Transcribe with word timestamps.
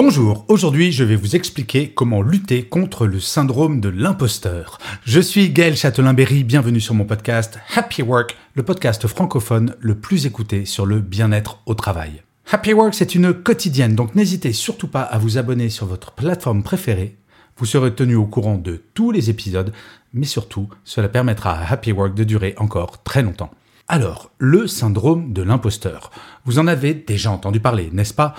Bonjour, 0.00 0.44
aujourd'hui 0.46 0.92
je 0.92 1.02
vais 1.02 1.16
vous 1.16 1.34
expliquer 1.34 1.90
comment 1.90 2.22
lutter 2.22 2.62
contre 2.62 3.04
le 3.04 3.18
syndrome 3.18 3.80
de 3.80 3.88
l'imposteur. 3.88 4.78
Je 5.02 5.18
suis 5.18 5.50
Gaël 5.50 5.76
Châtelain-Berry, 5.76 6.44
bienvenue 6.44 6.78
sur 6.78 6.94
mon 6.94 7.04
podcast 7.04 7.58
Happy 7.74 8.02
Work, 8.02 8.36
le 8.54 8.62
podcast 8.62 9.08
francophone 9.08 9.74
le 9.80 9.96
plus 9.96 10.24
écouté 10.24 10.66
sur 10.66 10.86
le 10.86 11.00
bien-être 11.00 11.62
au 11.66 11.74
travail. 11.74 12.22
Happy 12.48 12.74
Work 12.74 12.94
c'est 12.94 13.16
une 13.16 13.32
quotidienne, 13.34 13.96
donc 13.96 14.14
n'hésitez 14.14 14.52
surtout 14.52 14.86
pas 14.86 15.02
à 15.02 15.18
vous 15.18 15.36
abonner 15.36 15.68
sur 15.68 15.86
votre 15.86 16.12
plateforme 16.12 16.62
préférée. 16.62 17.16
Vous 17.56 17.66
serez 17.66 17.92
tenu 17.92 18.14
au 18.14 18.26
courant 18.26 18.56
de 18.56 18.80
tous 18.94 19.10
les 19.10 19.30
épisodes, 19.30 19.72
mais 20.14 20.26
surtout 20.26 20.68
cela 20.84 21.08
permettra 21.08 21.54
à 21.54 21.72
Happy 21.72 21.90
Work 21.90 22.14
de 22.14 22.22
durer 22.22 22.54
encore 22.58 23.02
très 23.02 23.22
longtemps. 23.22 23.50
Alors, 23.88 24.30
le 24.38 24.68
syndrome 24.68 25.32
de 25.32 25.42
l'imposteur. 25.42 26.12
Vous 26.44 26.60
en 26.60 26.68
avez 26.68 26.94
déjà 26.94 27.32
entendu 27.32 27.58
parler, 27.58 27.88
n'est-ce 27.90 28.14
pas? 28.14 28.34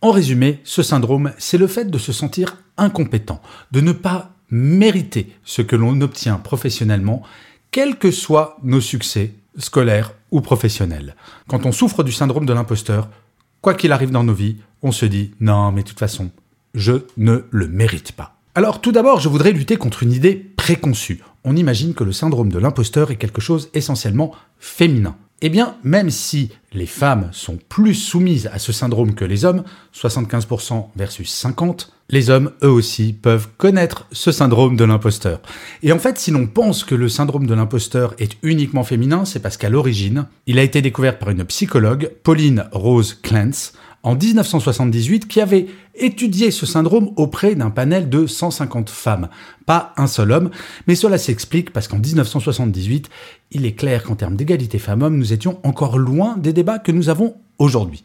En 0.00 0.12
résumé, 0.12 0.60
ce 0.62 0.84
syndrome, 0.84 1.32
c'est 1.38 1.58
le 1.58 1.66
fait 1.66 1.90
de 1.90 1.98
se 1.98 2.12
sentir 2.12 2.58
incompétent, 2.76 3.42
de 3.72 3.80
ne 3.80 3.90
pas 3.90 4.30
mériter 4.48 5.34
ce 5.44 5.60
que 5.60 5.74
l'on 5.74 6.00
obtient 6.00 6.36
professionnellement, 6.36 7.22
quels 7.72 7.96
que 7.96 8.12
soient 8.12 8.58
nos 8.62 8.80
succès 8.80 9.34
scolaires 9.58 10.14
ou 10.30 10.40
professionnels. 10.40 11.16
Quand 11.48 11.66
on 11.66 11.72
souffre 11.72 12.04
du 12.04 12.12
syndrome 12.12 12.46
de 12.46 12.52
l'imposteur, 12.52 13.08
quoi 13.60 13.74
qu'il 13.74 13.90
arrive 13.90 14.12
dans 14.12 14.22
nos 14.22 14.34
vies, 14.34 14.58
on 14.82 14.92
se 14.92 15.04
dit 15.04 15.32
non, 15.40 15.72
mais 15.72 15.82
de 15.82 15.88
toute 15.88 15.98
façon, 15.98 16.30
je 16.74 16.92
ne 17.16 17.44
le 17.50 17.66
mérite 17.66 18.12
pas. 18.12 18.36
Alors 18.54 18.80
tout 18.80 18.92
d'abord, 18.92 19.18
je 19.18 19.28
voudrais 19.28 19.52
lutter 19.52 19.76
contre 19.76 20.04
une 20.04 20.12
idée 20.12 20.34
préconçue. 20.34 21.22
On 21.42 21.56
imagine 21.56 21.94
que 21.94 22.04
le 22.04 22.12
syndrome 22.12 22.52
de 22.52 22.58
l'imposteur 22.58 23.10
est 23.10 23.16
quelque 23.16 23.40
chose 23.40 23.68
essentiellement 23.74 24.32
féminin. 24.60 25.16
Eh 25.40 25.50
bien, 25.50 25.76
même 25.84 26.10
si 26.10 26.50
les 26.72 26.86
femmes 26.86 27.28
sont 27.32 27.58
plus 27.68 27.94
soumises 27.94 28.50
à 28.52 28.58
ce 28.58 28.72
syndrome 28.72 29.14
que 29.14 29.24
les 29.24 29.44
hommes, 29.44 29.62
75% 29.94 30.88
versus 30.96 31.44
50%, 31.44 31.86
les 32.10 32.30
hommes, 32.30 32.52
eux 32.64 32.70
aussi, 32.70 33.12
peuvent 33.12 33.48
connaître 33.56 34.06
ce 34.12 34.32
syndrome 34.32 34.76
de 34.76 34.84
l'imposteur. 34.84 35.40
Et 35.82 35.92
en 35.92 35.98
fait, 35.98 36.18
si 36.18 36.30
l'on 36.30 36.46
pense 36.46 36.82
que 36.82 36.94
le 36.94 37.08
syndrome 37.08 37.46
de 37.46 37.54
l'imposteur 37.54 38.14
est 38.18 38.36
uniquement 38.42 38.82
féminin, 38.82 39.24
c'est 39.26 39.40
parce 39.40 39.58
qu'à 39.58 39.68
l'origine, 39.68 40.26
il 40.46 40.58
a 40.58 40.62
été 40.62 40.80
découvert 40.82 41.18
par 41.18 41.30
une 41.30 41.44
psychologue, 41.44 42.10
Pauline 42.24 42.64
Rose 42.72 43.14
Clance, 43.22 43.74
en 44.02 44.14
1978 44.14 45.26
qui 45.26 45.40
avait 45.40 45.66
étudié 45.94 46.50
ce 46.50 46.66
syndrome 46.66 47.10
auprès 47.16 47.54
d'un 47.54 47.70
panel 47.70 48.08
de 48.08 48.26
150 48.26 48.90
femmes, 48.90 49.28
pas 49.66 49.92
un 49.96 50.06
seul 50.06 50.32
homme, 50.32 50.50
mais 50.86 50.94
cela 50.94 51.18
s'explique 51.18 51.72
parce 51.72 51.88
qu'en 51.88 51.98
1978, 51.98 53.08
il 53.50 53.66
est 53.66 53.72
clair 53.72 54.04
qu'en 54.04 54.14
termes 54.14 54.36
d'égalité 54.36 54.78
femmes-hommes, 54.78 55.18
nous 55.18 55.32
étions 55.32 55.58
encore 55.62 55.98
loin 55.98 56.36
des 56.36 56.52
débats 56.52 56.78
que 56.78 56.92
nous 56.92 57.08
avons 57.08 57.36
aujourd'hui. 57.58 58.04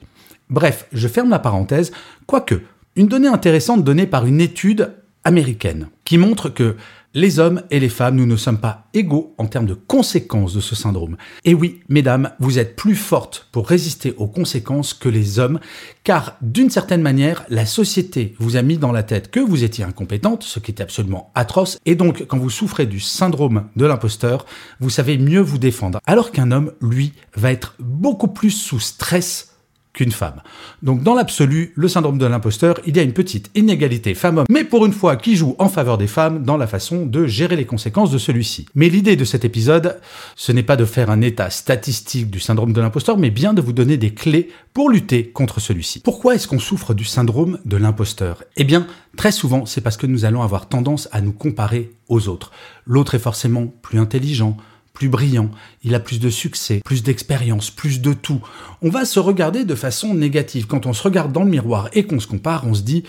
Bref, 0.49 0.87
je 0.91 1.07
ferme 1.07 1.29
la 1.29 1.39
parenthèse, 1.39 1.91
quoique, 2.25 2.61
une 2.95 3.07
donnée 3.07 3.27
intéressante 3.27 3.83
donnée 3.83 4.07
par 4.07 4.25
une 4.25 4.41
étude 4.41 4.93
américaine 5.23 5.87
qui 6.05 6.17
montre 6.17 6.49
que 6.49 6.75
les 7.13 7.39
hommes 7.39 7.61
et 7.69 7.79
les 7.79 7.89
femmes, 7.89 8.15
nous 8.15 8.25
ne 8.25 8.35
sommes 8.35 8.57
pas 8.57 8.87
égaux 8.93 9.35
en 9.37 9.45
termes 9.45 9.65
de 9.65 9.73
conséquences 9.73 10.53
de 10.53 10.61
ce 10.61 10.75
syndrome. 10.75 11.17
Et 11.45 11.53
oui, 11.53 11.81
mesdames, 11.89 12.31
vous 12.39 12.59
êtes 12.59 12.75
plus 12.75 12.95
fortes 12.95 13.47
pour 13.51 13.67
résister 13.67 14.13
aux 14.17 14.27
conséquences 14.27 14.93
que 14.93 15.09
les 15.09 15.39
hommes, 15.39 15.59
car 16.03 16.37
d'une 16.41 16.69
certaine 16.69 17.01
manière, 17.01 17.45
la 17.49 17.65
société 17.65 18.35
vous 18.39 18.57
a 18.57 18.61
mis 18.61 18.77
dans 18.77 18.91
la 18.91 19.03
tête 19.03 19.31
que 19.31 19.39
vous 19.39 19.63
étiez 19.63 19.83
incompétente, 19.83 20.43
ce 20.43 20.59
qui 20.59 20.71
est 20.71 20.81
absolument 20.81 21.31
atroce, 21.35 21.77
et 21.85 21.95
donc 21.95 22.25
quand 22.27 22.37
vous 22.37 22.49
souffrez 22.49 22.85
du 22.85 22.99
syndrome 22.99 23.65
de 23.75 23.85
l'imposteur, 23.85 24.45
vous 24.79 24.89
savez 24.89 25.17
mieux 25.17 25.41
vous 25.41 25.59
défendre, 25.59 25.99
alors 26.05 26.31
qu'un 26.31 26.51
homme, 26.51 26.71
lui, 26.81 27.13
va 27.35 27.51
être 27.51 27.75
beaucoup 27.79 28.27
plus 28.27 28.51
sous 28.51 28.79
stress 28.79 29.52
qu'une 29.93 30.11
femme. 30.11 30.41
Donc 30.81 31.03
dans 31.03 31.13
l'absolu, 31.13 31.71
le 31.75 31.87
syndrome 31.87 32.17
de 32.17 32.25
l'imposteur, 32.25 32.79
il 32.85 32.97
y 32.97 32.99
a 32.99 33.03
une 33.03 33.13
petite 33.13 33.51
inégalité 33.55 34.15
femme-homme, 34.15 34.47
mais 34.49 34.63
pour 34.63 34.85
une 34.85 34.93
fois 34.93 35.15
qui 35.15 35.35
joue 35.35 35.55
en 35.59 35.69
faveur 35.69 35.97
des 35.97 36.07
femmes 36.07 36.43
dans 36.43 36.57
la 36.57 36.67
façon 36.67 37.05
de 37.05 37.27
gérer 37.27 37.55
les 37.55 37.65
conséquences 37.65 38.11
de 38.11 38.17
celui-ci. 38.17 38.65
Mais 38.73 38.89
l'idée 38.89 39.15
de 39.15 39.25
cet 39.25 39.45
épisode, 39.45 39.99
ce 40.35 40.51
n'est 40.51 40.63
pas 40.63 40.75
de 40.75 40.85
faire 40.85 41.09
un 41.09 41.21
état 41.21 41.49
statistique 41.49 42.29
du 42.31 42.39
syndrome 42.39 42.73
de 42.73 42.81
l'imposteur, 42.81 43.17
mais 43.17 43.29
bien 43.29 43.53
de 43.53 43.61
vous 43.61 43.73
donner 43.73 43.97
des 43.97 44.13
clés 44.13 44.49
pour 44.73 44.89
lutter 44.89 45.29
contre 45.29 45.59
celui-ci. 45.59 45.99
Pourquoi 45.99 46.35
est-ce 46.35 46.47
qu'on 46.47 46.59
souffre 46.59 46.93
du 46.93 47.05
syndrome 47.05 47.59
de 47.65 47.77
l'imposteur? 47.77 48.43
Eh 48.57 48.63
bien, 48.63 48.87
très 49.15 49.31
souvent, 49.31 49.65
c'est 49.65 49.81
parce 49.81 49.97
que 49.97 50.07
nous 50.07 50.25
allons 50.25 50.41
avoir 50.41 50.67
tendance 50.67 51.07
à 51.11 51.21
nous 51.21 51.33
comparer 51.33 51.91
aux 52.09 52.27
autres. 52.27 52.51
L'autre 52.85 53.15
est 53.15 53.19
forcément 53.19 53.67
plus 53.67 53.99
intelligent, 53.99 54.57
plus 54.93 55.09
brillant, 55.09 55.49
il 55.83 55.95
a 55.95 55.99
plus 55.99 56.19
de 56.19 56.29
succès, 56.29 56.81
plus 56.85 57.01
d'expérience, 57.01 57.71
plus 57.71 57.99
de 57.99 58.13
tout. 58.13 58.41
On 58.83 58.89
va 58.89 59.05
se 59.05 59.19
regarder 59.19 59.65
de 59.65 59.75
façon 59.75 60.13
négative. 60.13 60.67
Quand 60.67 60.85
on 60.85 60.93
se 60.93 61.03
regarde 61.03 61.31
dans 61.31 61.43
le 61.43 61.49
miroir 61.49 61.89
et 61.93 62.05
qu'on 62.05 62.19
se 62.19 62.27
compare, 62.27 62.65
on 62.67 62.75
se 62.75 62.83
dit 62.83 63.03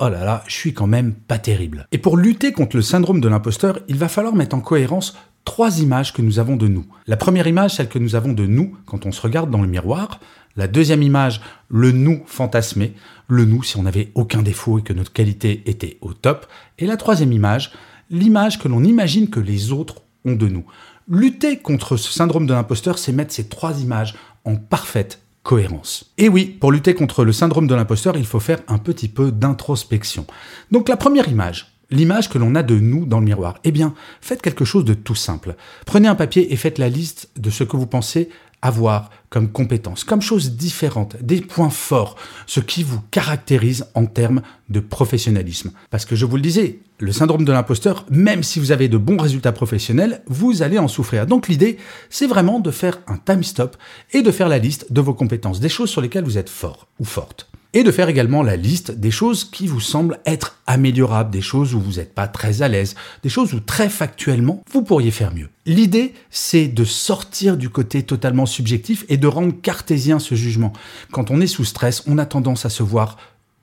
Oh 0.00 0.08
là 0.08 0.24
là, 0.24 0.44
je 0.46 0.54
suis 0.54 0.74
quand 0.74 0.86
même 0.86 1.12
pas 1.12 1.38
terrible. 1.38 1.88
Et 1.90 1.98
pour 1.98 2.16
lutter 2.16 2.52
contre 2.52 2.76
le 2.76 2.82
syndrome 2.82 3.20
de 3.20 3.28
l'imposteur, 3.28 3.80
il 3.88 3.96
va 3.96 4.08
falloir 4.08 4.34
mettre 4.34 4.54
en 4.54 4.60
cohérence 4.60 5.16
trois 5.44 5.80
images 5.80 6.12
que 6.12 6.22
nous 6.22 6.38
avons 6.38 6.56
de 6.56 6.68
nous. 6.68 6.86
La 7.06 7.16
première 7.16 7.46
image, 7.46 7.74
celle 7.76 7.88
que 7.88 7.98
nous 7.98 8.14
avons 8.14 8.32
de 8.32 8.46
nous 8.46 8.76
quand 8.86 9.06
on 9.06 9.12
se 9.12 9.20
regarde 9.20 9.50
dans 9.50 9.62
le 9.62 9.68
miroir. 9.68 10.20
La 10.56 10.68
deuxième 10.68 11.02
image, 11.02 11.40
le 11.68 11.90
nous 11.90 12.22
fantasmé. 12.26 12.94
Le 13.28 13.44
nous 13.44 13.62
si 13.62 13.76
on 13.76 13.82
n'avait 13.82 14.10
aucun 14.14 14.42
défaut 14.42 14.78
et 14.78 14.82
que 14.82 14.92
notre 14.92 15.12
qualité 15.12 15.62
était 15.66 15.98
au 16.00 16.12
top. 16.12 16.46
Et 16.78 16.86
la 16.86 16.96
troisième 16.96 17.32
image, 17.32 17.72
l'image 18.10 18.58
que 18.58 18.68
l'on 18.68 18.84
imagine 18.84 19.30
que 19.30 19.40
les 19.40 19.72
autres 19.72 20.02
ont 20.24 20.36
de 20.36 20.48
nous. 20.48 20.64
Lutter 21.10 21.56
contre 21.56 21.96
ce 21.96 22.12
syndrome 22.12 22.46
de 22.46 22.52
l'imposteur, 22.52 22.98
c'est 22.98 23.12
mettre 23.12 23.32
ces 23.32 23.48
trois 23.48 23.80
images 23.80 24.14
en 24.44 24.56
parfaite 24.56 25.22
cohérence. 25.42 26.12
Et 26.18 26.28
oui, 26.28 26.44
pour 26.44 26.70
lutter 26.70 26.92
contre 26.92 27.24
le 27.24 27.32
syndrome 27.32 27.66
de 27.66 27.74
l'imposteur, 27.74 28.18
il 28.18 28.26
faut 28.26 28.40
faire 28.40 28.58
un 28.68 28.76
petit 28.76 29.08
peu 29.08 29.32
d'introspection. 29.32 30.26
Donc 30.70 30.90
la 30.90 30.98
première 30.98 31.28
image, 31.28 31.72
l'image 31.90 32.28
que 32.28 32.36
l'on 32.36 32.54
a 32.54 32.62
de 32.62 32.78
nous 32.78 33.06
dans 33.06 33.20
le 33.20 33.24
miroir, 33.24 33.58
eh 33.64 33.72
bien, 33.72 33.94
faites 34.20 34.42
quelque 34.42 34.66
chose 34.66 34.84
de 34.84 34.92
tout 34.92 35.14
simple. 35.14 35.56
Prenez 35.86 36.08
un 36.08 36.14
papier 36.14 36.52
et 36.52 36.56
faites 36.56 36.76
la 36.76 36.90
liste 36.90 37.30
de 37.38 37.48
ce 37.48 37.64
que 37.64 37.78
vous 37.78 37.86
pensez 37.86 38.28
avoir 38.62 39.10
comme 39.30 39.48
compétences, 39.48 40.04
comme 40.04 40.22
choses 40.22 40.52
différentes, 40.52 41.16
des 41.22 41.40
points 41.40 41.70
forts, 41.70 42.16
ce 42.46 42.60
qui 42.60 42.82
vous 42.82 43.00
caractérise 43.10 43.86
en 43.94 44.06
termes 44.06 44.42
de 44.68 44.80
professionnalisme. 44.80 45.72
Parce 45.90 46.04
que 46.04 46.16
je 46.16 46.24
vous 46.24 46.36
le 46.36 46.42
disais, 46.42 46.80
le 46.98 47.12
syndrome 47.12 47.44
de 47.44 47.52
l'imposteur, 47.52 48.06
même 48.10 48.42
si 48.42 48.58
vous 48.58 48.72
avez 48.72 48.88
de 48.88 48.96
bons 48.96 49.18
résultats 49.18 49.52
professionnels, 49.52 50.22
vous 50.26 50.62
allez 50.62 50.78
en 50.78 50.88
souffrir. 50.88 51.26
Donc 51.26 51.48
l'idée, 51.48 51.76
c'est 52.10 52.26
vraiment 52.26 52.58
de 52.58 52.70
faire 52.70 52.98
un 53.06 53.18
time 53.18 53.44
stop 53.44 53.76
et 54.12 54.22
de 54.22 54.30
faire 54.30 54.48
la 54.48 54.58
liste 54.58 54.92
de 54.92 55.00
vos 55.00 55.14
compétences, 55.14 55.60
des 55.60 55.68
choses 55.68 55.90
sur 55.90 56.00
lesquelles 56.00 56.24
vous 56.24 56.38
êtes 56.38 56.50
fort 56.50 56.88
ou 56.98 57.04
forte 57.04 57.50
et 57.74 57.82
de 57.82 57.90
faire 57.90 58.08
également 58.08 58.42
la 58.42 58.56
liste 58.56 58.90
des 58.90 59.10
choses 59.10 59.44
qui 59.44 59.66
vous 59.66 59.80
semblent 59.80 60.18
être 60.24 60.58
améliorables, 60.66 61.30
des 61.30 61.42
choses 61.42 61.74
où 61.74 61.80
vous 61.80 61.94
n'êtes 61.94 62.14
pas 62.14 62.26
très 62.26 62.62
à 62.62 62.68
l'aise, 62.68 62.94
des 63.22 63.28
choses 63.28 63.52
où 63.52 63.60
très 63.60 63.88
factuellement 63.88 64.62
vous 64.72 64.82
pourriez 64.82 65.10
faire 65.10 65.34
mieux. 65.34 65.48
L'idée, 65.66 66.14
c'est 66.30 66.68
de 66.68 66.84
sortir 66.84 67.56
du 67.56 67.68
côté 67.68 68.02
totalement 68.02 68.46
subjectif 68.46 69.04
et 69.08 69.16
de 69.16 69.26
rendre 69.26 69.54
cartésien 69.60 70.18
ce 70.18 70.34
jugement. 70.34 70.72
Quand 71.12 71.30
on 71.30 71.40
est 71.40 71.46
sous 71.46 71.64
stress, 71.64 72.02
on 72.06 72.18
a 72.18 72.26
tendance 72.26 72.64
à 72.64 72.70
se 72.70 72.82
voir 72.82 73.18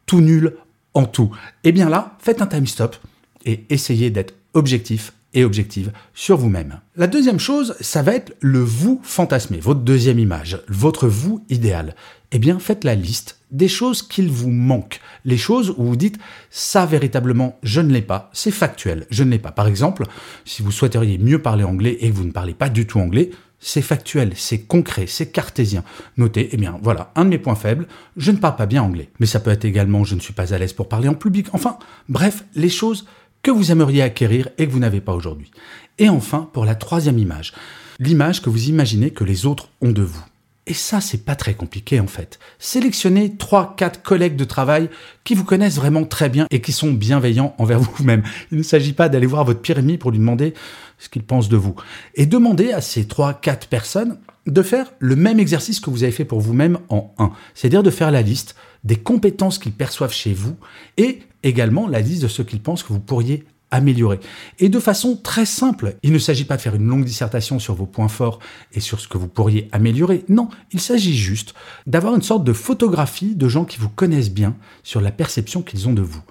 tout 0.05 0.21
nul 0.21 0.55
en 0.93 1.05
tout. 1.05 1.31
Et 1.63 1.69
eh 1.69 1.71
bien 1.71 1.89
là, 1.89 2.15
faites 2.19 2.41
un 2.41 2.47
time 2.47 2.67
stop 2.67 2.95
et 3.45 3.65
essayez 3.69 4.11
d'être 4.11 4.33
objectif 4.53 5.13
objective 5.43 5.91
sur 6.13 6.37
vous-même. 6.37 6.79
La 6.95 7.07
deuxième 7.07 7.39
chose, 7.39 7.75
ça 7.81 8.01
va 8.01 8.15
être 8.15 8.33
le 8.39 8.59
vous 8.59 9.01
fantasmé, 9.03 9.59
votre 9.59 9.81
deuxième 9.81 10.19
image, 10.19 10.61
votre 10.69 11.07
vous 11.07 11.43
idéal. 11.49 11.95
Eh 12.31 12.39
bien, 12.39 12.59
faites 12.59 12.83
la 12.83 12.95
liste 12.95 13.39
des 13.51 13.67
choses 13.67 14.01
qu'il 14.01 14.29
vous 14.29 14.49
manque, 14.49 14.99
les 15.23 15.37
choses 15.37 15.73
où 15.77 15.85
vous 15.85 15.95
dites 15.95 16.17
ça 16.49 16.85
véritablement 16.85 17.57
je 17.63 17.81
ne 17.81 17.91
l'ai 17.91 18.01
pas, 18.01 18.29
c'est 18.33 18.51
factuel, 18.51 19.05
je 19.09 19.23
ne 19.23 19.31
l'ai 19.31 19.39
pas. 19.39 19.51
Par 19.51 19.67
exemple, 19.67 20.03
si 20.43 20.61
vous 20.61 20.71
souhaiteriez 20.71 21.17
mieux 21.17 21.41
parler 21.41 21.63
anglais 21.63 21.97
et 22.01 22.09
que 22.09 22.15
vous 22.15 22.25
ne 22.25 22.31
parlez 22.31 22.53
pas 22.53 22.69
du 22.69 22.85
tout 22.85 22.99
anglais, 22.99 23.31
c'est 23.59 23.81
factuel, 23.81 24.33
c'est 24.35 24.59
concret, 24.59 25.05
c'est 25.07 25.31
cartésien. 25.31 25.83
Notez, 26.17 26.49
eh 26.51 26.57
bien 26.57 26.77
voilà, 26.83 27.11
un 27.15 27.25
de 27.25 27.29
mes 27.29 27.37
points 27.37 27.55
faibles, 27.55 27.87
je 28.17 28.31
ne 28.31 28.37
parle 28.37 28.57
pas 28.57 28.65
bien 28.65 28.83
anglais. 28.83 29.09
Mais 29.19 29.25
ça 29.25 29.39
peut 29.39 29.51
être 29.51 29.65
également 29.65 30.03
je 30.03 30.15
ne 30.15 30.19
suis 30.19 30.33
pas 30.33 30.53
à 30.53 30.57
l'aise 30.57 30.73
pour 30.73 30.89
parler 30.89 31.07
en 31.07 31.15
public. 31.15 31.47
Enfin, 31.53 31.77
bref, 32.09 32.45
les 32.53 32.69
choses 32.69 33.05
que 33.45 33.51
vous 33.51 33.71
aimeriez 33.71 34.01
acquérir 34.01 34.49
et 34.57 34.65
que 34.65 34.71
vous 34.71 34.79
n'avez 34.79 35.01
pas 35.01 35.13
aujourd'hui. 35.13 35.51
Et 35.99 36.09
enfin, 36.09 36.49
pour 36.51 36.65
la 36.65 36.73
troisième 36.73 37.19
image, 37.19 37.53
l'image 37.99 38.41
que 38.41 38.49
vous 38.49 38.69
imaginez 38.69 39.11
que 39.11 39.23
les 39.23 39.45
autres 39.45 39.69
ont 39.81 39.91
de 39.91 40.01
vous. 40.01 40.25
Et 40.65 40.73
ça, 40.73 40.99
c'est 40.99 41.23
pas 41.23 41.35
très 41.35 41.53
compliqué 41.53 41.99
en 41.99 42.07
fait. 42.07 42.39
Sélectionnez 42.57 43.35
3-4 43.37 44.01
collègues 44.01 44.35
de 44.35 44.45
travail 44.45 44.89
qui 45.23 45.35
vous 45.35 45.43
connaissent 45.43 45.75
vraiment 45.75 46.05
très 46.05 46.27
bien 46.27 46.47
et 46.49 46.59
qui 46.59 46.71
sont 46.71 46.91
bienveillants 46.91 47.53
envers 47.59 47.79
vous-même. 47.97 48.23
Il 48.51 48.57
ne 48.57 48.63
s'agit 48.63 48.93
pas 48.93 49.09
d'aller 49.09 49.27
voir 49.27 49.45
votre 49.45 49.61
pire 49.61 49.77
ennemi 49.77 49.99
pour 49.99 50.09
lui 50.09 50.17
demander 50.17 50.55
ce 50.97 51.07
qu'il 51.07 51.21
pense 51.21 51.47
de 51.47 51.55
vous. 51.55 51.75
Et 52.15 52.25
demandez 52.25 52.71
à 52.71 52.81
ces 52.81 53.03
3-4 53.03 53.67
personnes 53.67 54.17
de 54.47 54.61
faire 54.63 54.91
le 54.97 55.15
même 55.15 55.39
exercice 55.39 55.79
que 55.79 55.91
vous 55.91 56.01
avez 56.01 56.11
fait 56.11 56.25
pour 56.25 56.39
vous-même 56.39 56.79
en 56.89 57.13
1. 57.19 57.29
C'est-à-dire 57.53 57.83
de 57.83 57.91
faire 57.91 58.09
la 58.09 58.23
liste 58.23 58.55
des 58.85 58.95
compétences 58.95 59.59
qu'ils 59.59 59.73
perçoivent 59.73 60.13
chez 60.13 60.33
vous 60.33 60.55
et 60.97 61.19
également 61.43 61.87
la 61.87 61.99
liste 61.99 62.21
de 62.23 62.27
ce 62.27 62.41
qu'ils 62.41 62.61
pensent 62.61 62.83
que 62.83 62.93
vous 62.93 62.99
pourriez 62.99 63.43
améliorer. 63.71 64.19
Et 64.59 64.69
de 64.69 64.79
façon 64.79 65.17
très 65.17 65.45
simple, 65.45 65.97
il 66.03 66.13
ne 66.13 66.19
s'agit 66.19 66.45
pas 66.45 66.55
de 66.55 66.61
faire 66.61 66.75
une 66.75 66.87
longue 66.87 67.03
dissertation 67.03 67.59
sur 67.59 67.73
vos 67.73 67.85
points 67.85 68.07
forts 68.07 68.39
et 68.73 68.79
sur 68.79 68.99
ce 68.99 69.07
que 69.07 69.17
vous 69.17 69.27
pourriez 69.27 69.67
améliorer. 69.71 70.23
Non, 70.29 70.49
il 70.71 70.79
s'agit 70.79 71.17
juste 71.17 71.53
d'avoir 71.87 72.15
une 72.15 72.21
sorte 72.21 72.43
de 72.43 72.53
photographie 72.53 73.35
de 73.35 73.47
gens 73.49 73.65
qui 73.65 73.79
vous 73.79 73.89
connaissent 73.89 74.31
bien 74.31 74.55
sur 74.83 75.01
la 75.01 75.11
perception 75.11 75.61
qu'ils 75.61 75.87
ont 75.89 75.93
de 75.93 76.01
vous. 76.01 76.21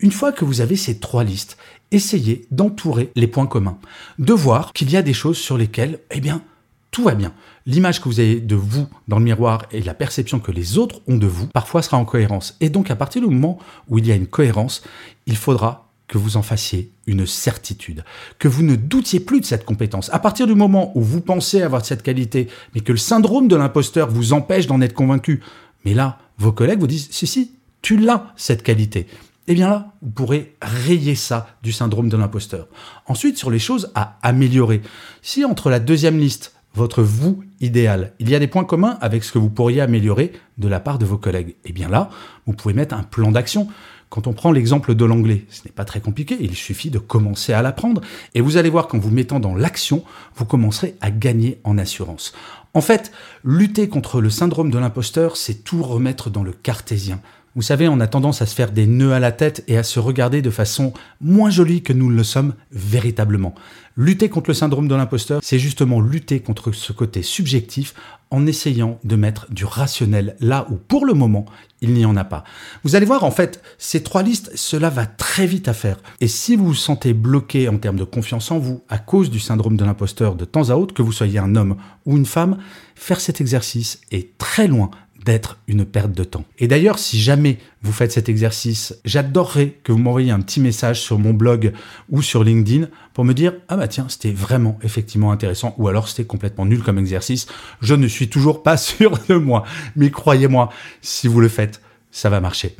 Une 0.00 0.12
fois 0.12 0.32
que 0.32 0.44
vous 0.44 0.60
avez 0.60 0.76
ces 0.76 0.98
trois 0.98 1.24
listes, 1.24 1.58
essayez 1.90 2.46
d'entourer 2.50 3.10
les 3.16 3.26
points 3.26 3.46
communs, 3.46 3.78
de 4.18 4.32
voir 4.32 4.72
qu'il 4.72 4.90
y 4.90 4.96
a 4.96 5.02
des 5.02 5.12
choses 5.12 5.38
sur 5.38 5.58
lesquelles, 5.58 6.00
eh 6.10 6.20
bien, 6.20 6.42
tout 6.90 7.04
va 7.04 7.14
bien. 7.14 7.32
L'image 7.66 8.00
que 8.00 8.08
vous 8.08 8.20
avez 8.20 8.40
de 8.40 8.56
vous 8.56 8.88
dans 9.06 9.18
le 9.18 9.24
miroir 9.24 9.66
et 9.70 9.80
la 9.80 9.94
perception 9.94 10.40
que 10.40 10.50
les 10.50 10.78
autres 10.78 11.00
ont 11.06 11.16
de 11.16 11.26
vous, 11.26 11.46
parfois 11.46 11.82
sera 11.82 11.96
en 11.96 12.04
cohérence. 12.04 12.56
Et 12.60 12.68
donc, 12.68 12.90
à 12.90 12.96
partir 12.96 13.22
du 13.22 13.28
moment 13.28 13.58
où 13.88 13.98
il 13.98 14.06
y 14.06 14.12
a 14.12 14.16
une 14.16 14.26
cohérence, 14.26 14.82
il 15.26 15.36
faudra 15.36 15.90
que 16.08 16.18
vous 16.18 16.36
en 16.36 16.42
fassiez 16.42 16.90
une 17.06 17.24
certitude, 17.24 18.04
que 18.40 18.48
vous 18.48 18.64
ne 18.64 18.74
doutiez 18.74 19.20
plus 19.20 19.40
de 19.40 19.44
cette 19.44 19.64
compétence. 19.64 20.10
À 20.12 20.18
partir 20.18 20.48
du 20.48 20.56
moment 20.56 20.90
où 20.96 21.02
vous 21.02 21.20
pensez 21.20 21.62
avoir 21.62 21.86
cette 21.86 22.02
qualité, 22.02 22.48
mais 22.74 22.80
que 22.80 22.90
le 22.90 22.98
syndrome 22.98 23.46
de 23.46 23.54
l'imposteur 23.54 24.10
vous 24.10 24.32
empêche 24.32 24.66
d'en 24.66 24.80
être 24.80 24.92
convaincu, 24.92 25.40
mais 25.84 25.94
là, 25.94 26.18
vos 26.36 26.50
collègues 26.50 26.80
vous 26.80 26.88
disent, 26.88 27.08
si, 27.12 27.28
si, 27.28 27.52
tu 27.80 27.96
l'as, 27.96 28.32
cette 28.36 28.64
qualité. 28.64 29.06
Eh 29.46 29.54
bien 29.54 29.68
là, 29.68 29.92
vous 30.02 30.10
pourrez 30.10 30.56
rayer 30.60 31.14
ça 31.14 31.56
du 31.62 31.72
syndrome 31.72 32.08
de 32.08 32.16
l'imposteur. 32.16 32.66
Ensuite, 33.06 33.38
sur 33.38 33.50
les 33.50 33.58
choses 33.58 33.90
à 33.94 34.18
améliorer. 34.22 34.82
Si 35.22 35.44
entre 35.44 35.70
la 35.70 35.80
deuxième 35.80 36.18
liste, 36.18 36.54
votre 36.74 37.02
vous 37.02 37.42
idéal, 37.60 38.12
il 38.18 38.30
y 38.30 38.34
a 38.34 38.38
des 38.38 38.46
points 38.46 38.64
communs 38.64 38.96
avec 39.00 39.24
ce 39.24 39.32
que 39.32 39.38
vous 39.38 39.50
pourriez 39.50 39.80
améliorer 39.80 40.32
de 40.58 40.68
la 40.68 40.80
part 40.80 40.98
de 40.98 41.04
vos 41.04 41.18
collègues, 41.18 41.56
eh 41.64 41.72
bien 41.72 41.88
là, 41.88 42.10
vous 42.46 42.52
pouvez 42.52 42.74
mettre 42.74 42.94
un 42.94 43.02
plan 43.02 43.32
d'action. 43.32 43.68
Quand 44.08 44.26
on 44.26 44.32
prend 44.32 44.50
l'exemple 44.50 44.94
de 44.94 45.04
l'anglais, 45.04 45.44
ce 45.50 45.62
n'est 45.64 45.72
pas 45.72 45.84
très 45.84 46.00
compliqué, 46.00 46.36
il 46.40 46.54
suffit 46.54 46.90
de 46.90 46.98
commencer 46.98 47.52
à 47.52 47.62
l'apprendre 47.62 48.00
et 48.34 48.40
vous 48.40 48.56
allez 48.56 48.70
voir 48.70 48.88
qu'en 48.88 48.98
vous 48.98 49.10
mettant 49.10 49.38
dans 49.38 49.54
l'action, 49.54 50.04
vous 50.34 50.44
commencerez 50.44 50.96
à 51.00 51.10
gagner 51.10 51.60
en 51.62 51.78
assurance. 51.78 52.32
En 52.74 52.80
fait, 52.80 53.12
lutter 53.44 53.88
contre 53.88 54.20
le 54.20 54.30
syndrome 54.30 54.70
de 54.70 54.78
l'imposteur, 54.78 55.36
c'est 55.36 55.64
tout 55.64 55.82
remettre 55.82 56.30
dans 56.30 56.42
le 56.42 56.52
cartésien. 56.52 57.20
Vous 57.56 57.62
savez, 57.62 57.88
on 57.88 57.98
a 57.98 58.06
tendance 58.06 58.42
à 58.42 58.46
se 58.46 58.54
faire 58.54 58.70
des 58.70 58.86
nœuds 58.86 59.12
à 59.12 59.18
la 59.18 59.32
tête 59.32 59.64
et 59.66 59.76
à 59.76 59.82
se 59.82 59.98
regarder 59.98 60.40
de 60.40 60.50
façon 60.50 60.92
moins 61.20 61.50
jolie 61.50 61.82
que 61.82 61.92
nous 61.92 62.08
le 62.08 62.22
sommes 62.22 62.54
véritablement. 62.70 63.56
Lutter 63.96 64.28
contre 64.28 64.50
le 64.50 64.54
syndrome 64.54 64.86
de 64.86 64.94
l'imposteur, 64.94 65.40
c'est 65.42 65.58
justement 65.58 66.00
lutter 66.00 66.38
contre 66.38 66.70
ce 66.70 66.92
côté 66.92 67.22
subjectif 67.22 67.94
en 68.30 68.46
essayant 68.46 69.00
de 69.02 69.16
mettre 69.16 69.50
du 69.50 69.64
rationnel 69.64 70.36
là 70.38 70.68
où 70.70 70.76
pour 70.76 71.04
le 71.04 71.12
moment 71.12 71.44
il 71.80 71.92
n'y 71.92 72.04
en 72.04 72.16
a 72.16 72.22
pas. 72.22 72.44
Vous 72.84 72.94
allez 72.94 73.04
voir 73.04 73.24
en 73.24 73.32
fait, 73.32 73.60
ces 73.78 74.04
trois 74.04 74.22
listes, 74.22 74.52
cela 74.54 74.88
va 74.88 75.06
très 75.06 75.46
vite 75.46 75.66
à 75.66 75.72
faire. 75.72 75.96
Et 76.20 76.28
si 76.28 76.54
vous 76.54 76.66
vous 76.66 76.74
sentez 76.74 77.14
bloqué 77.14 77.68
en 77.68 77.78
termes 77.78 77.98
de 77.98 78.04
confiance 78.04 78.52
en 78.52 78.58
vous 78.58 78.84
à 78.88 78.98
cause 78.98 79.28
du 79.28 79.40
syndrome 79.40 79.76
de 79.76 79.84
l'imposteur 79.84 80.36
de 80.36 80.44
temps 80.44 80.70
à 80.70 80.76
autre, 80.76 80.94
que 80.94 81.02
vous 81.02 81.12
soyez 81.12 81.40
un 81.40 81.56
homme 81.56 81.76
ou 82.06 82.16
une 82.16 82.26
femme, 82.26 82.58
faire 82.94 83.20
cet 83.20 83.40
exercice 83.40 84.00
est 84.12 84.38
très 84.38 84.68
loin 84.68 84.90
d'être 85.24 85.58
une 85.68 85.84
perte 85.84 86.12
de 86.12 86.24
temps. 86.24 86.44
Et 86.58 86.68
d'ailleurs, 86.68 86.98
si 86.98 87.20
jamais 87.20 87.58
vous 87.82 87.92
faites 87.92 88.12
cet 88.12 88.28
exercice, 88.28 88.94
j'adorerais 89.04 89.76
que 89.84 89.92
vous 89.92 89.98
m'envoyiez 89.98 90.30
un 90.30 90.40
petit 90.40 90.60
message 90.60 91.00
sur 91.00 91.18
mon 91.18 91.32
blog 91.32 91.72
ou 92.08 92.22
sur 92.22 92.44
LinkedIn 92.44 92.88
pour 93.14 93.24
me 93.24 93.34
dire 93.34 93.54
ah 93.68 93.76
bah 93.76 93.88
tiens, 93.88 94.06
c'était 94.08 94.32
vraiment 94.32 94.78
effectivement 94.82 95.32
intéressant 95.32 95.74
ou 95.78 95.88
alors 95.88 96.08
c'était 96.08 96.24
complètement 96.24 96.66
nul 96.66 96.82
comme 96.82 96.98
exercice. 96.98 97.46
Je 97.80 97.94
ne 97.94 98.08
suis 98.08 98.28
toujours 98.28 98.62
pas 98.62 98.76
sûr 98.76 99.18
de 99.28 99.34
moi, 99.34 99.64
mais 99.96 100.10
croyez-moi, 100.10 100.70
si 101.02 101.28
vous 101.28 101.40
le 101.40 101.48
faites, 101.48 101.80
ça 102.10 102.30
va 102.30 102.40
marcher. 102.40 102.76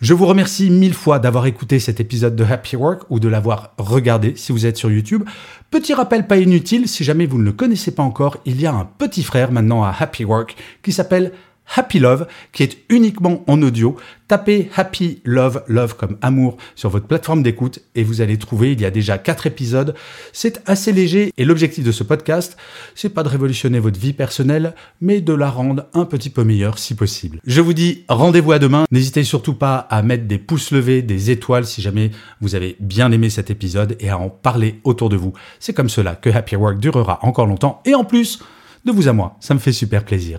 Je 0.00 0.14
vous 0.14 0.26
remercie 0.26 0.70
mille 0.70 0.94
fois 0.94 1.18
d'avoir 1.18 1.46
écouté 1.46 1.80
cet 1.80 1.98
épisode 1.98 2.36
de 2.36 2.44
Happy 2.44 2.76
Work 2.76 3.02
ou 3.10 3.18
de 3.18 3.28
l'avoir 3.28 3.74
regardé 3.78 4.34
si 4.36 4.52
vous 4.52 4.66
êtes 4.66 4.76
sur 4.76 4.90
YouTube. 4.90 5.24
Petit 5.70 5.92
rappel 5.92 6.26
pas 6.26 6.36
inutile, 6.36 6.88
si 6.88 7.04
jamais 7.04 7.26
vous 7.26 7.38
ne 7.38 7.44
le 7.44 7.52
connaissez 7.52 7.90
pas 7.90 8.02
encore, 8.02 8.38
il 8.44 8.60
y 8.60 8.66
a 8.66 8.72
un 8.72 8.84
petit 8.84 9.22
frère 9.22 9.50
maintenant 9.50 9.82
à 9.82 9.94
Happy 9.98 10.24
Work 10.24 10.56
qui 10.82 10.92
s'appelle 10.92 11.32
Happy 11.74 11.98
Love, 11.98 12.26
qui 12.52 12.62
est 12.62 12.78
uniquement 12.88 13.44
en 13.46 13.62
audio. 13.62 13.96
Tapez 14.28 14.70
Happy 14.76 15.20
Love, 15.24 15.64
Love 15.68 15.96
comme 15.96 16.18
amour 16.20 16.58
sur 16.74 16.90
votre 16.90 17.06
plateforme 17.06 17.42
d'écoute 17.42 17.80
et 17.94 18.04
vous 18.04 18.20
allez 18.20 18.36
trouver, 18.38 18.72
il 18.72 18.80
y 18.80 18.84
a 18.84 18.90
déjà 18.90 19.16
quatre 19.16 19.46
épisodes. 19.46 19.94
C'est 20.32 20.62
assez 20.66 20.92
léger 20.92 21.32
et 21.38 21.44
l'objectif 21.44 21.84
de 21.84 21.92
ce 21.92 22.02
podcast, 22.02 22.56
c'est 22.94 23.08
pas 23.08 23.22
de 23.22 23.28
révolutionner 23.28 23.78
votre 23.78 23.98
vie 23.98 24.12
personnelle, 24.12 24.74
mais 25.00 25.20
de 25.20 25.32
la 25.32 25.48
rendre 25.48 25.86
un 25.94 26.04
petit 26.04 26.30
peu 26.30 26.44
meilleure 26.44 26.78
si 26.78 26.94
possible. 26.94 27.40
Je 27.46 27.60
vous 27.60 27.72
dis 27.72 28.04
rendez-vous 28.08 28.52
à 28.52 28.58
demain. 28.58 28.84
N'hésitez 28.90 29.24
surtout 29.24 29.54
pas 29.54 29.76
à 29.76 30.02
mettre 30.02 30.24
des 30.24 30.38
pouces 30.38 30.72
levés, 30.72 31.02
des 31.02 31.30
étoiles 31.30 31.64
si 31.64 31.80
jamais 31.80 32.10
vous 32.40 32.54
avez 32.54 32.76
bien 32.80 33.12
aimé 33.12 33.30
cet 33.30 33.50
épisode 33.50 33.96
et 34.00 34.10
à 34.10 34.18
en 34.18 34.28
parler 34.28 34.80
autour 34.84 35.08
de 35.08 35.16
vous. 35.16 35.32
C'est 35.58 35.72
comme 35.72 35.88
cela 35.88 36.16
que 36.16 36.28
Happy 36.28 36.56
Work 36.56 36.78
durera 36.78 37.18
encore 37.22 37.46
longtemps 37.46 37.82
et 37.86 37.94
en 37.94 38.04
plus, 38.04 38.40
de 38.84 38.92
vous 38.92 39.08
à 39.08 39.12
moi, 39.12 39.36
ça 39.40 39.54
me 39.54 39.58
fait 39.58 39.72
super 39.72 40.04
plaisir. 40.04 40.38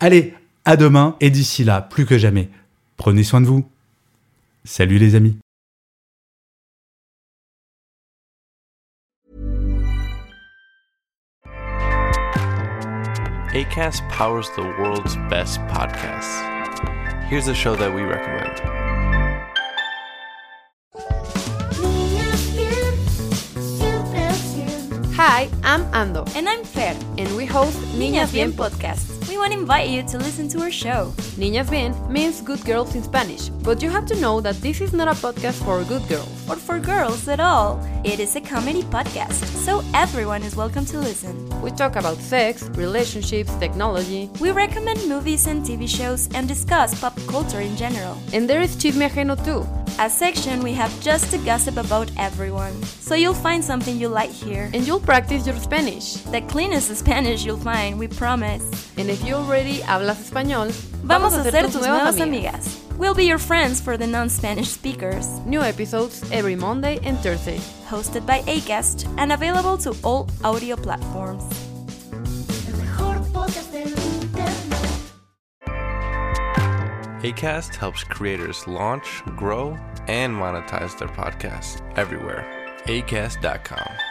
Allez, 0.00 0.34
à 0.66 0.76
demain 0.76 1.16
et 1.20 1.30
d'ici 1.30 1.64
là, 1.64 1.80
plus 1.80 2.04
que 2.04 2.18
jamais, 2.18 2.50
prenez 2.98 3.24
soin 3.24 3.40
de 3.40 3.46
vous. 3.46 3.64
Salut 4.64 4.98
les 4.98 5.14
amis. 5.14 5.38
ACAST 13.52 14.06
powers 14.10 14.50
the 14.56 14.62
world's 14.62 15.16
best 15.30 15.60
podcasts. 15.68 16.42
Here's 17.28 17.48
a 17.48 17.54
show 17.54 17.74
that 17.76 17.94
we 17.94 18.02
recommend. 18.02 18.60
Hi, 25.16 25.48
I'm 25.64 25.84
Ando, 25.92 26.26
And 26.36 26.48
I'm 26.48 26.64
Fer. 26.64 26.94
and 27.18 27.36
we 27.36 27.46
host 27.46 27.78
Niñas 27.98 28.32
Bien 28.32 28.52
podcast. 28.52 29.15
To 29.36 29.52
invite 29.52 29.90
you 29.90 30.02
to 30.02 30.18
listen 30.18 30.48
to 30.48 30.62
our 30.62 30.70
show. 30.70 31.12
Niñas 31.36 31.70
Bien 31.70 31.94
means 32.10 32.40
good 32.40 32.64
girls 32.64 32.94
in 32.94 33.02
Spanish, 33.02 33.50
but 33.62 33.82
you 33.82 33.90
have 33.90 34.06
to 34.06 34.16
know 34.16 34.40
that 34.40 34.56
this 34.62 34.80
is 34.80 34.94
not 34.94 35.08
a 35.08 35.12
podcast 35.12 35.62
for 35.62 35.84
good 35.84 36.08
girls. 36.08 36.48
Or 36.48 36.56
for 36.56 36.80
girls 36.80 37.28
at 37.28 37.38
all. 37.38 37.78
It 38.06 38.20
is 38.20 38.36
a 38.36 38.40
comedy 38.40 38.82
podcast, 38.84 39.34
so 39.66 39.82
everyone 39.92 40.42
is 40.44 40.54
welcome 40.54 40.84
to 40.86 40.98
listen. 41.00 41.34
We 41.60 41.72
talk 41.72 41.96
about 41.96 42.18
sex, 42.18 42.62
relationships, 42.76 43.52
technology, 43.56 44.30
We 44.40 44.52
recommend 44.52 45.08
movies 45.08 45.46
and 45.48 45.64
TV 45.66 45.88
shows 45.88 46.28
and 46.32 46.46
discuss 46.46 46.94
pop 47.00 47.18
culture 47.26 47.60
in 47.60 47.76
general. 47.76 48.16
and 48.32 48.48
there 48.48 48.62
is 48.62 48.76
Chisme 48.76 49.08
Ajeno 49.10 49.34
too. 49.44 49.66
A 49.98 50.08
section 50.08 50.62
we 50.62 50.72
have 50.74 50.92
just 51.00 51.30
to 51.32 51.38
gossip 51.38 51.76
about 51.78 52.08
everyone. 52.16 52.80
So 53.00 53.14
you'll 53.16 53.34
find 53.42 53.64
something 53.64 53.98
you 53.98 54.08
like 54.08 54.30
here. 54.30 54.70
And 54.72 54.86
you'll 54.86 55.00
practice 55.00 55.44
your 55.46 55.56
Spanish. 55.56 56.14
The 56.30 56.42
cleanest 56.42 56.94
Spanish 56.96 57.44
you'll 57.44 57.58
find, 57.58 57.98
we 57.98 58.06
promise. 58.06 58.62
And 58.96 59.10
if 59.10 59.24
you 59.26 59.34
already 59.34 59.80
hablas 59.80 60.20
español, 60.30 60.70
Vamos 61.02 61.34
a 61.34 61.42
ser 61.42 61.62
tus 61.66 61.74
nuevas 61.82 62.20
amigas. 62.20 62.85
We'll 62.98 63.14
be 63.14 63.24
your 63.24 63.38
friends 63.38 63.80
for 63.80 63.96
the 63.96 64.06
non 64.06 64.28
Spanish 64.28 64.68
speakers. 64.68 65.28
New 65.40 65.60
episodes 65.62 66.24
every 66.32 66.56
Monday 66.56 66.98
and 67.02 67.18
Thursday. 67.18 67.58
Hosted 67.88 68.24
by 68.26 68.40
ACAST 68.42 69.06
and 69.18 69.32
available 69.32 69.76
to 69.78 69.94
all 70.02 70.28
audio 70.42 70.76
platforms. 70.76 71.44
ACAST 77.22 77.74
helps 77.74 78.04
creators 78.04 78.66
launch, 78.68 79.22
grow, 79.36 79.76
and 80.06 80.34
monetize 80.34 80.96
their 80.98 81.08
podcasts 81.08 81.82
everywhere. 81.98 82.44
ACAST.com. 82.86 84.05